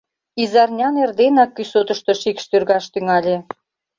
Изарнян 0.41 0.95
эрденак 1.03 1.51
кӱсотышто 1.57 2.11
шикш 2.21 2.43
тӱргаш 2.51 2.85
тӱҥале. 2.93 3.35